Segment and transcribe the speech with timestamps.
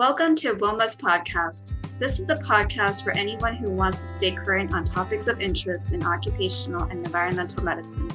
[0.00, 1.74] Welcome to WOMA's podcast.
[1.98, 5.92] This is the podcast for anyone who wants to stay current on topics of interest
[5.92, 8.08] in occupational and environmental medicine.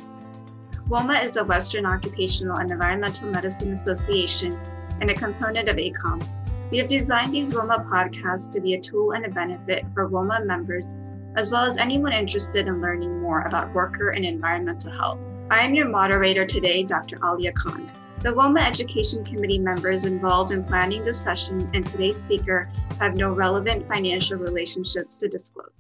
[0.90, 4.60] WOMA is a Western Occupational and Environmental Medicine Association
[5.00, 6.28] and a component of ACOEM.
[6.72, 10.44] We have designed these WOMA podcasts to be a tool and a benefit for WOMA
[10.44, 10.96] members,
[11.36, 15.20] as well as anyone interested in learning more about worker and environmental health.
[15.52, 17.18] I am your moderator today, Dr.
[17.24, 17.88] Alia Khan.
[18.26, 23.32] The WOMA Education Committee members involved in planning this session and today's speaker have no
[23.32, 25.80] relevant financial relationships to disclose.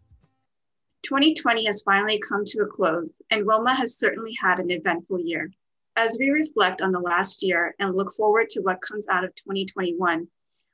[1.01, 5.49] 2020 has finally come to a close, and WOMA has certainly had an eventful year.
[5.95, 9.34] As we reflect on the last year and look forward to what comes out of
[9.34, 10.27] 2021,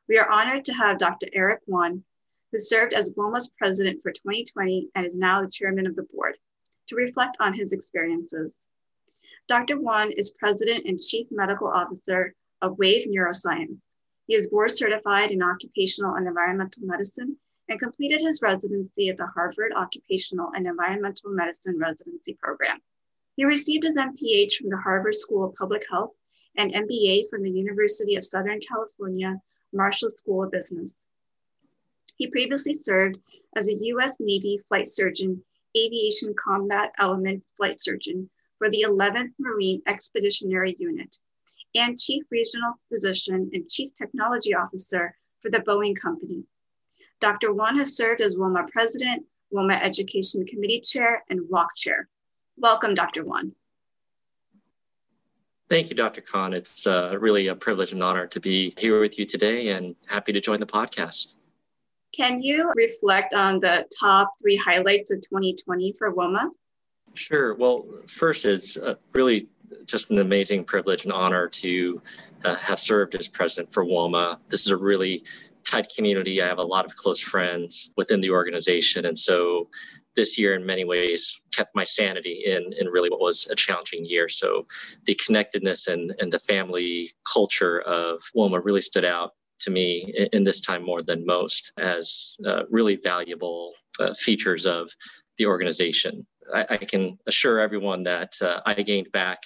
[0.09, 1.27] we are honored to have Dr.
[1.31, 2.03] Eric Won,
[2.51, 6.37] who served as WOMA's president for 2020 and is now the chairman of the board,
[6.89, 8.57] to reflect on his experiences.
[9.47, 9.79] Dr.
[9.79, 13.85] Won is president and chief medical officer of Wave Neuroscience.
[14.27, 17.37] He is board certified in occupational and environmental medicine
[17.67, 22.79] and completed his residency at the Harvard Occupational and Environmental Medicine Residency Program.
[23.35, 26.11] He received his MPH from the Harvard School of Public Health
[26.55, 29.41] and MBA from the University of Southern California
[29.73, 30.97] Marshall School of Business.
[32.17, 33.19] He previously served
[33.55, 34.17] as a U.S.
[34.19, 35.43] Navy flight surgeon,
[35.75, 38.29] aviation combat element flight surgeon
[38.61, 41.17] for the 11th Marine Expeditionary Unit
[41.73, 46.43] and Chief Regional Physician and Chief Technology Officer for the Boeing Company.
[47.19, 47.53] Dr.
[47.53, 52.07] Won has served as WOMA President, WOMA Education Committee Chair, and WOC Chair.
[52.55, 53.25] Welcome, Dr.
[53.25, 53.53] Won.
[55.67, 56.21] Thank you, Dr.
[56.21, 56.53] Khan.
[56.53, 60.33] It's uh, really a privilege and honor to be here with you today and happy
[60.33, 61.33] to join the podcast.
[62.15, 66.51] Can you reflect on the top three highlights of 2020 for WOMA?
[67.13, 67.55] Sure.
[67.55, 69.47] Well, first, it's uh, really
[69.85, 72.01] just an amazing privilege and honor to
[72.45, 74.37] uh, have served as president for WOMA.
[74.49, 75.23] This is a really
[75.69, 76.41] tight community.
[76.41, 79.05] I have a lot of close friends within the organization.
[79.05, 79.69] And so
[80.15, 84.05] this year, in many ways, kept my sanity in, in really what was a challenging
[84.05, 84.27] year.
[84.27, 84.65] So
[85.05, 90.27] the connectedness and, and the family culture of WOMA really stood out to me in,
[90.33, 94.91] in this time more than most as uh, really valuable uh, features of
[95.41, 96.25] the organization.
[96.53, 99.39] I, I can assure everyone that uh, I gained back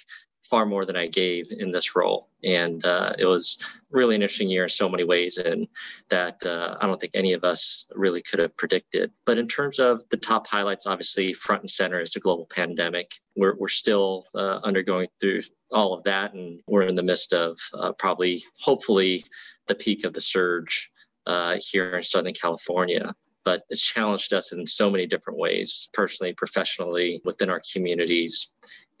[0.44, 2.28] far more than I gave in this role.
[2.44, 3.58] And uh, it was
[3.90, 5.66] really an interesting year in so many ways, and
[6.10, 9.10] that uh, I don't think any of us really could have predicted.
[9.24, 13.08] But in terms of the top highlights, obviously, front and center is the global pandemic.
[13.34, 15.42] We're, we're still uh, undergoing through
[15.72, 19.24] all of that, and we're in the midst of uh, probably, hopefully,
[19.66, 20.90] the peak of the surge
[21.26, 23.14] uh, here in Southern California
[23.46, 28.50] but it's challenged us in so many different ways, personally, professionally, within our communities.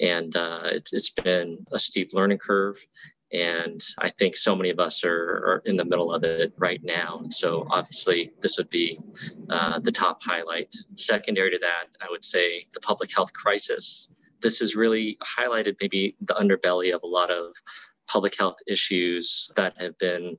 [0.00, 2.76] And uh, it's, it's been a steep learning curve.
[3.32, 6.80] And I think so many of us are, are in the middle of it right
[6.84, 7.22] now.
[7.30, 9.00] So obviously, this would be
[9.50, 10.72] uh, the top highlight.
[10.94, 14.12] Secondary to that, I would say the public health crisis.
[14.42, 17.52] This has really highlighted maybe the underbelly of a lot of
[18.06, 20.36] public health issues that have been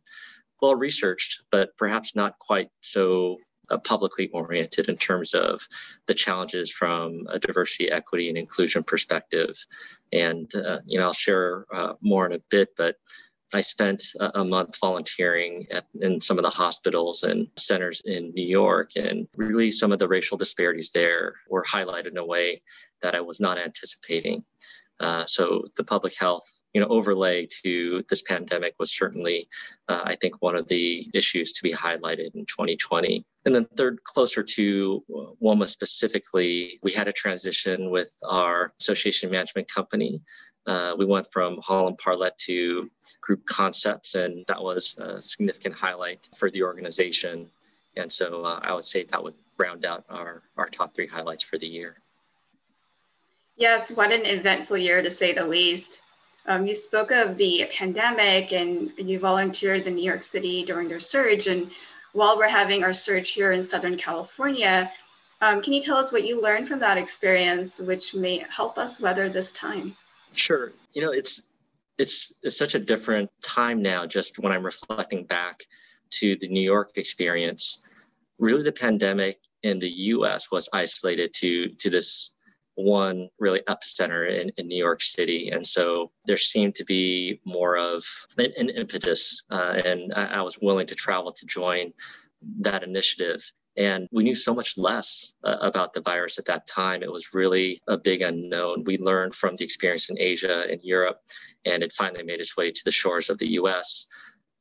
[0.62, 3.36] well researched, but perhaps not quite so
[3.70, 5.68] uh, publicly oriented in terms of
[6.06, 9.56] the challenges from a diversity, equity, and inclusion perspective.
[10.12, 12.96] And, uh, you know, I'll share uh, more in a bit, but
[13.54, 18.34] I spent a, a month volunteering at, in some of the hospitals and centers in
[18.34, 22.62] New York, and really some of the racial disparities there were highlighted in a way
[23.02, 24.44] that I was not anticipating.
[25.00, 29.50] Uh, so the public health, you know, overlay to this pandemic was certainly,
[29.88, 33.26] uh, I think, one of the issues to be highlighted in 2020.
[33.46, 35.04] And then third, closer to
[35.42, 40.22] WOMA specifically, we had a transition with our association management company.
[40.68, 46.30] Uh, we went from Holland Parlet to Group Concepts, and that was a significant highlight
[46.38, 47.50] for the organization.
[47.96, 51.44] And so uh, I would say that would round out our, our top three highlights
[51.44, 52.04] for the year.
[53.56, 56.02] Yes, what an eventful year to say the least.
[56.48, 61.00] Um, you spoke of the pandemic and you volunteered in New York City during their
[61.00, 61.48] surge.
[61.48, 61.70] And
[62.14, 64.92] while we're having our surge here in Southern California,
[65.42, 69.02] um, can you tell us what you learned from that experience, which may help us
[69.02, 69.96] weather this time?
[70.34, 70.72] Sure.
[70.94, 71.44] You know, it's
[71.98, 74.06] it's it's such a different time now.
[74.06, 75.64] Just when I'm reflecting back
[76.12, 77.82] to the New York experience,
[78.40, 80.50] really the pandemic in the U.S.
[80.52, 82.34] was isolated to to this
[82.78, 85.50] one really epicenter in, in New York City.
[85.50, 88.06] And so there seemed to be more of
[88.38, 91.92] an, an impetus, uh, and I, I, was willing to travel to join
[92.60, 93.44] that initiative.
[93.78, 97.02] And we knew so much less uh, about the virus at that time.
[97.02, 98.84] It was really a big unknown.
[98.86, 101.20] We learned from the experience in Asia and Europe,
[101.66, 104.08] and it finally made its way to the shores of the US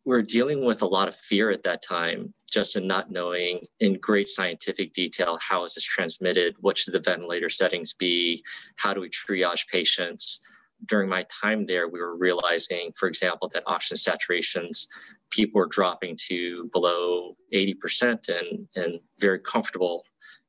[0.07, 3.61] we are dealing with a lot of fear at that time, just in not knowing
[3.81, 8.43] in great scientific detail how is this transmitted, what should the ventilator settings be,
[8.77, 10.41] how do we triage patients.
[10.89, 14.87] During my time there, we were realizing, for example, that oxygen saturations,
[15.31, 20.05] people were dropping to below 80% and, and very comfortable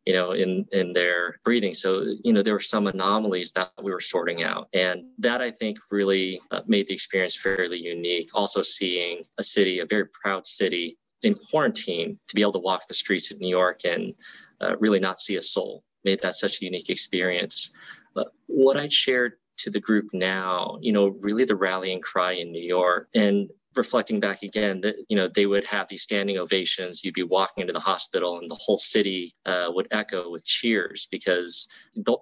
[0.08, 1.74] you know, in in their breathing.
[1.74, 5.52] So, you know, there were some anomalies that we were sorting out, and that I
[5.52, 8.30] think really uh, made the experience fairly unique.
[8.34, 12.88] Also, seeing a city, a very proud city, in quarantine, to be able to walk
[12.88, 14.14] the streets of New York and
[14.62, 17.72] uh, really not see a soul, made that such a unique experience.
[18.16, 22.54] But what I shared to the group now, you know, really the rallying cry in
[22.54, 27.04] New York and reflecting back again that you know they would have these standing ovations.
[27.04, 31.08] You'd be walking into the hospital and the whole city uh, would echo with cheers
[31.12, 31.68] because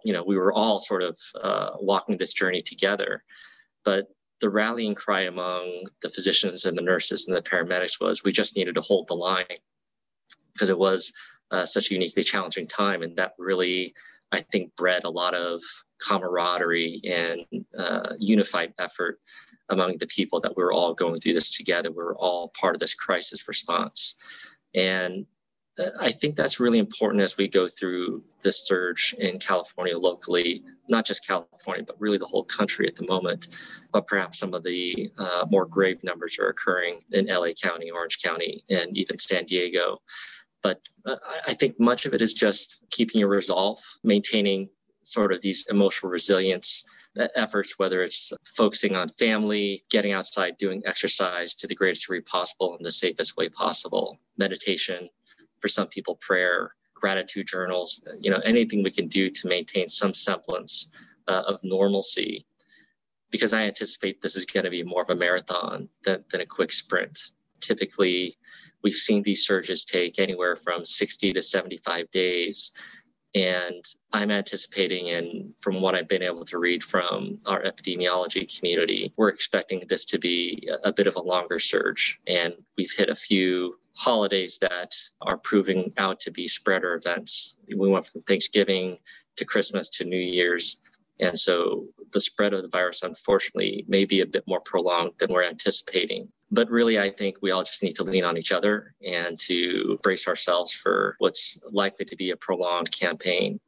[0.03, 3.23] you know we were all sort of uh, walking this journey together.
[3.83, 4.07] But
[4.41, 8.57] the rallying cry among the physicians and the nurses and the paramedics was we just
[8.57, 9.45] needed to hold the line
[10.53, 11.13] because it was
[11.51, 13.01] uh, such a uniquely challenging time.
[13.01, 13.93] And that really
[14.31, 15.61] i think bred a lot of
[16.01, 19.19] camaraderie and uh, unified effort
[19.69, 21.91] among the people that we are all going through this together.
[21.91, 24.15] We are all part of this crisis response.
[24.73, 25.25] And
[25.77, 30.63] uh, I think that's really important as we go through this surge in California locally,
[30.89, 33.49] not just California, but really the whole country at the moment.
[33.91, 38.21] But perhaps some of the uh, more grave numbers are occurring in LA County, Orange
[38.21, 40.01] County, and even San Diego.
[40.63, 44.69] But uh, I think much of it is just keeping your resolve, maintaining
[45.05, 46.83] sort of these emotional resilience
[47.35, 52.75] efforts, whether it's focusing on family, getting outside, doing exercise to the greatest degree possible
[52.75, 55.07] in the safest way possible, meditation,
[55.59, 60.13] for some people, prayer, gratitude journals, you know, anything we can do to maintain some
[60.13, 60.89] semblance
[61.27, 62.45] uh, of normalcy.
[63.29, 66.45] Because I anticipate this is going to be more of a marathon than, than a
[66.45, 67.19] quick sprint.
[67.59, 68.37] Typically,
[68.83, 72.71] we've seen these surges take anywhere from 60 to 75 days
[73.35, 73.83] and
[74.13, 79.29] I'm anticipating, and from what I've been able to read from our epidemiology community, we're
[79.29, 82.19] expecting this to be a bit of a longer surge.
[82.27, 87.57] And we've hit a few holidays that are proving out to be spreader events.
[87.67, 88.99] We went from Thanksgiving
[89.35, 90.79] to Christmas to New Year's.
[91.19, 95.31] And so the spread of the virus, unfortunately, may be a bit more prolonged than
[95.31, 96.27] we're anticipating.
[96.51, 99.97] But really, I think we all just need to lean on each other and to
[100.03, 103.59] brace ourselves for what's likely to be a prolonged campaign.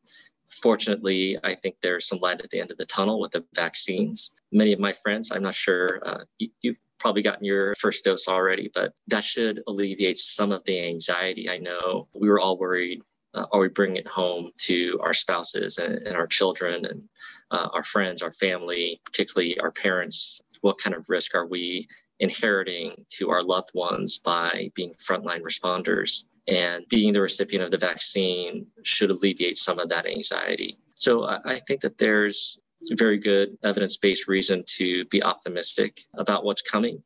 [0.47, 4.31] Fortunately, I think there's some light at the end of the tunnel with the vaccines.
[4.51, 8.27] Many of my friends, I'm not sure, uh, you, you've probably gotten your first dose
[8.27, 11.49] already, but that should alleviate some of the anxiety.
[11.49, 13.01] I know we were all worried
[13.37, 17.03] uh, are we bringing it home to our spouses and, and our children and
[17.51, 20.41] uh, our friends, our family, particularly our parents?
[20.61, 21.87] What kind of risk are we
[22.19, 26.23] inheriting to our loved ones by being frontline responders?
[26.47, 30.77] And being the recipient of the vaccine should alleviate some of that anxiety.
[30.95, 32.59] So I, I think that there's
[32.91, 37.03] very good evidence based reason to be optimistic about what's coming.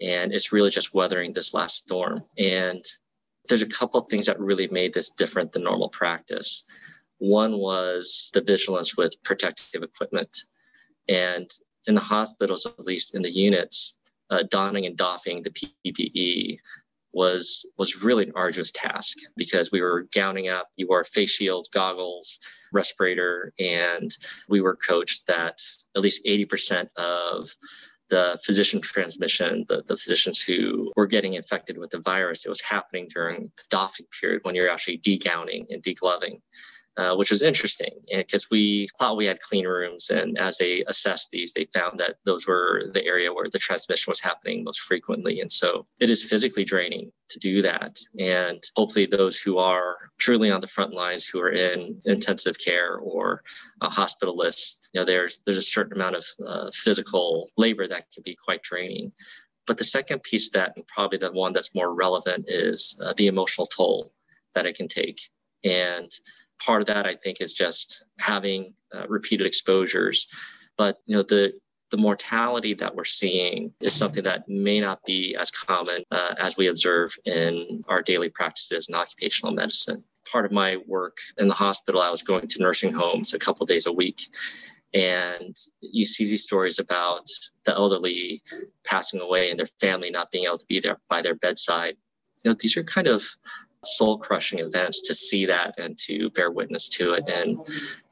[0.00, 2.24] And it's really just weathering this last storm.
[2.36, 2.84] And
[3.48, 6.64] there's a couple of things that really made this different than normal practice.
[7.18, 10.36] One was the vigilance with protective equipment.
[11.08, 11.48] And
[11.86, 13.98] in the hospitals, at least in the units,
[14.30, 16.58] uh, donning and doffing the PPE
[17.12, 20.68] was was really an arduous task because we were gowning up.
[20.76, 22.40] You wore face shields, goggles,
[22.72, 24.10] respirator, and
[24.48, 25.60] we were coached that
[25.96, 27.54] at least 80% of
[28.14, 32.60] the physician transmission, the, the physicians who were getting infected with the virus, it was
[32.60, 36.40] happening during the doffing period when you're actually degowning and degloving.
[36.96, 40.10] Uh, which was interesting because we thought we had clean rooms.
[40.10, 44.12] And as they assessed these, they found that those were the area where the transmission
[44.12, 45.40] was happening most frequently.
[45.40, 47.98] And so it is physically draining to do that.
[48.20, 52.94] And hopefully, those who are truly on the front lines, who are in intensive care
[52.98, 53.42] or
[53.80, 58.22] uh, hospitalists, you know, there's there's a certain amount of uh, physical labor that can
[58.22, 59.10] be quite draining.
[59.66, 63.26] But the second piece that, and probably the one that's more relevant, is uh, the
[63.26, 64.12] emotional toll
[64.54, 65.18] that it can take.
[65.64, 66.10] And
[66.64, 70.28] part of that, I think, is just having uh, repeated exposures.
[70.76, 71.52] But you know, the
[71.90, 76.56] the mortality that we're seeing is something that may not be as common uh, as
[76.56, 80.02] we observe in our daily practices in occupational medicine.
[80.32, 83.64] Part of my work in the hospital, I was going to nursing homes a couple
[83.66, 84.22] days a week.
[84.92, 87.28] And you see these stories about
[87.64, 88.42] the elderly
[88.84, 91.96] passing away and their family not being able to be there by their bedside.
[92.44, 93.24] You know, these are kind of
[93.86, 97.24] soul crushing events to see that and to bear witness to it.
[97.28, 97.58] And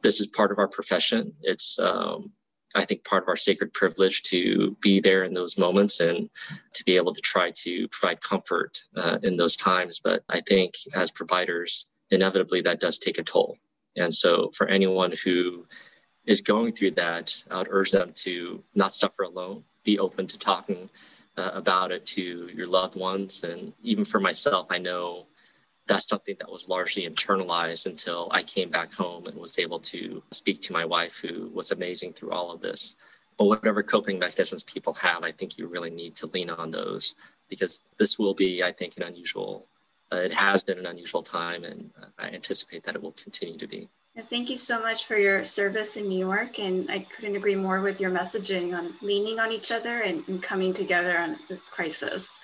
[0.03, 1.35] this is part of our profession.
[1.43, 2.33] It's um,
[2.75, 6.31] I think, part of our sacred privilege to be there in those moments and
[6.75, 10.01] to be able to try to provide comfort uh, in those times.
[10.03, 13.59] But I think as providers, inevitably that does take a toll.
[13.97, 15.67] And so for anyone who
[16.25, 20.39] is going through that, I would urge them to not suffer alone, be open to
[20.39, 20.89] talking
[21.37, 23.45] uh, about it to your loved ones.
[23.45, 25.27] And even for myself, I know
[25.87, 30.23] that's something that was largely internalized until I came back home and was able to
[30.31, 32.97] speak to my wife, who was amazing through all of this.
[33.37, 37.15] But whatever coping mechanisms people have, I think you really need to lean on those
[37.49, 39.67] because this will be, I think, an unusual,
[40.13, 43.67] uh, it has been an unusual time, and I anticipate that it will continue to
[43.67, 43.89] be.
[44.15, 46.59] And thank you so much for your service in New York.
[46.59, 50.43] And I couldn't agree more with your messaging on leaning on each other and, and
[50.43, 52.39] coming together on this crisis.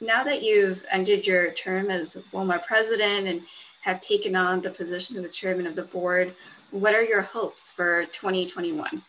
[0.00, 3.42] Now that you've ended your term as WOMA president and
[3.82, 6.34] have taken on the position of the chairman of the board,
[6.70, 9.02] what are your hopes for 2021?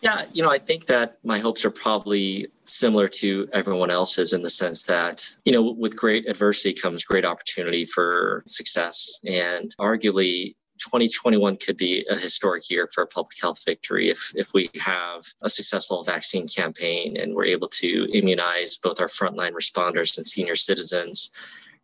[0.00, 4.42] Yeah, you know, I think that my hopes are probably similar to everyone else's in
[4.42, 9.20] the sense that, you know, with great adversity comes great opportunity for success.
[9.24, 14.52] And arguably, 2021 could be a historic year for a public health victory if, if
[14.52, 20.16] we have a successful vaccine campaign and we're able to immunize both our frontline responders
[20.16, 21.30] and senior citizens,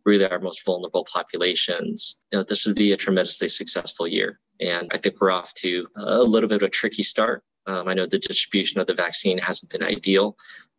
[0.05, 2.19] really our most vulnerable populations.
[2.31, 4.39] You know, this would be a tremendously successful year.
[4.59, 7.43] And I think we're off to a little bit of a tricky start.
[7.67, 10.35] Um, I know the distribution of the vaccine hasn't been ideal.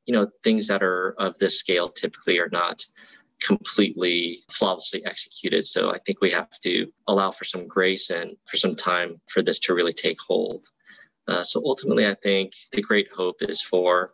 [0.07, 2.85] You know, things that are of this scale typically are not
[3.47, 5.65] completely flawlessly executed.
[5.65, 9.43] So I think we have to allow for some grace and for some time for
[9.43, 10.67] this to really take hold.
[11.29, 14.13] Uh, so ultimately, I think the great hope is for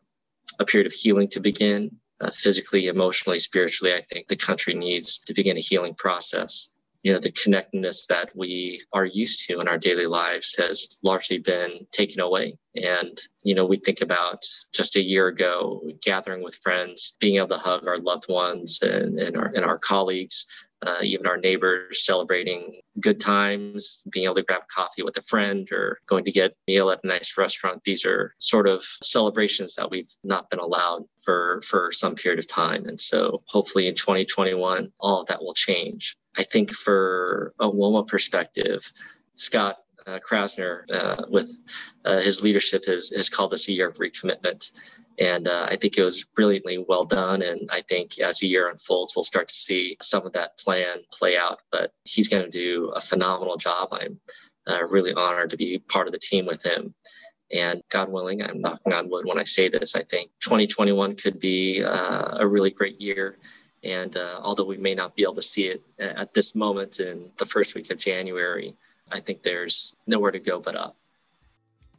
[0.61, 1.90] a period of healing to begin.
[2.20, 6.73] Uh, physically, emotionally, spiritually, I think the country needs to begin a healing process
[7.09, 11.38] you know the connectedness that we are used to in our daily lives has largely
[11.38, 14.43] been taken away and you know we think about
[14.75, 19.19] just a year ago gathering with friends being able to hug our loved ones and,
[19.19, 20.45] and our and our colleagues
[20.87, 25.69] uh, even our neighbors celebrating good times, being able to grab coffee with a friend
[25.73, 27.83] or going to get a meal at a nice restaurant.
[27.85, 32.49] These are sort of celebrations that we've not been allowed for, for some period of
[32.49, 32.87] time.
[32.87, 36.17] And so hopefully in 2021, all of that will change.
[36.38, 38.92] I think for a WOMA perspective,
[39.35, 39.76] Scott
[40.07, 41.59] uh, Krasner, uh, with
[42.04, 44.73] uh, his leadership, has, has called this a year of recommitment.
[45.18, 47.42] And uh, I think it was brilliantly well done.
[47.42, 50.99] And I think as the year unfolds, we'll start to see some of that plan
[51.12, 51.61] play out.
[51.73, 53.88] But he's going to do a phenomenal job.
[53.92, 54.21] I'm
[54.66, 56.95] uh, really honored to be part of the team with him.
[57.50, 61.40] And God willing, I'm knocking on wood when I say this, I think 2021 could
[61.40, 63.38] be uh, a really great year.
[63.85, 67.30] And uh, although we may not be able to see it at this moment in
[67.38, 68.75] the first week of January,
[69.11, 70.97] I think there's nowhere to go but up.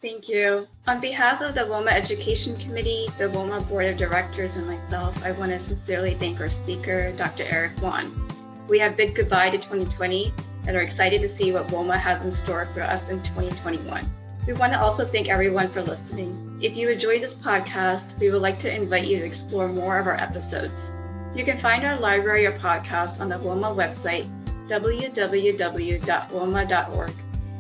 [0.02, 0.66] Thank you.
[0.88, 5.34] On behalf of the WOMA Education Committee, the WOMA Board of Directors, and myself, I
[5.34, 7.44] want to sincerely thank our speaker, Dr.
[7.44, 8.28] Eric Won.
[8.70, 10.32] We have bid goodbye to 2020
[10.68, 14.10] and are excited to see what WOMA has in store for us in 2021.
[14.48, 16.58] We want to also thank everyone for listening.
[16.62, 20.08] If you enjoyed this podcast, we would like to invite you to explore more of
[20.08, 20.92] our episodes.
[21.36, 24.28] You can find our library of podcasts on the WOMA website,
[24.68, 26.00] www.woma.org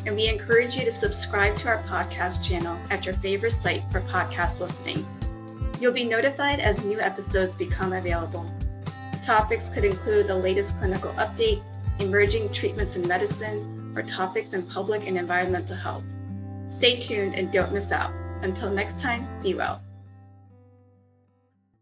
[0.06, 4.02] and we encourage you to subscribe to our podcast channel at your favorite site for
[4.02, 5.06] podcast listening.
[5.80, 8.46] You'll be notified as new episodes become available.
[9.24, 11.62] Topics could include the latest clinical update,
[12.00, 16.04] emerging treatments in medicine, or topics in public and environmental health.
[16.70, 18.14] Stay tuned and don't miss out.
[18.42, 19.82] Until next time, be well.